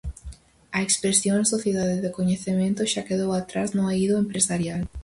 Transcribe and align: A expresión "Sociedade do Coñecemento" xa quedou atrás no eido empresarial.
A 0.77 0.79
expresión 0.87 1.39
"Sociedade 1.53 1.97
do 2.03 2.15
Coñecemento" 2.17 2.81
xa 2.91 3.05
quedou 3.07 3.29
atrás 3.35 3.69
no 3.77 3.83
eido 3.95 4.15
empresarial. 4.23 4.81